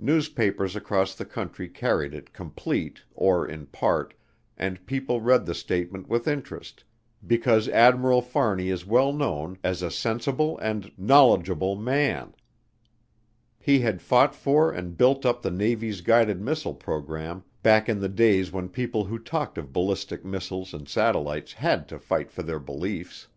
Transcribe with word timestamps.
Newspapers 0.00 0.74
across 0.74 1.14
the 1.14 1.24
country 1.24 1.68
carried 1.68 2.12
it 2.12 2.32
complete, 2.32 3.04
or 3.14 3.46
in 3.46 3.66
part, 3.66 4.14
and 4.58 4.84
people 4.84 5.20
read 5.20 5.46
the 5.46 5.54
statement 5.54 6.08
with 6.08 6.26
interest 6.26 6.82
because 7.24 7.68
Admiral 7.68 8.20
Fahrney 8.20 8.68
is 8.68 8.84
well 8.84 9.12
known 9.12 9.56
as 9.62 9.80
a 9.80 9.88
sensible 9.88 10.58
and 10.58 10.90
knowledgeable 10.98 11.76
man. 11.76 12.34
He 13.60 13.78
had 13.78 14.02
fought 14.02 14.34
for 14.34 14.72
and 14.72 14.96
built 14.96 15.24
up 15.24 15.40
the 15.40 15.52
Navy's 15.52 16.00
guided 16.00 16.40
missile 16.40 16.74
program 16.74 17.44
back 17.62 17.88
in 17.88 18.00
the 18.00 18.08
days 18.08 18.50
when 18.50 18.70
people 18.70 19.04
who 19.04 19.20
talked 19.20 19.56
of 19.56 19.72
ballistic 19.72 20.24
missiles 20.24 20.74
and 20.74 20.88
satellites 20.88 21.52
had 21.52 21.86
to 21.90 21.98
fight 22.00 22.32
for 22.32 22.42
their 22.42 22.58
beliefs. 22.58 23.28